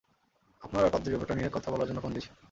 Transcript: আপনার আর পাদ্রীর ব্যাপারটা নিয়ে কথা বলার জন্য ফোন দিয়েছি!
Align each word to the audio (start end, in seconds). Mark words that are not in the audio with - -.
আপনার 0.61 0.83
আর 0.85 0.91
পাদ্রীর 0.93 1.13
ব্যাপারটা 1.13 1.35
নিয়ে 1.35 1.53
কথা 1.55 1.69
বলার 1.71 1.87
জন্য 1.87 1.99
ফোন 2.03 2.11
দিয়েছি! 2.13 2.29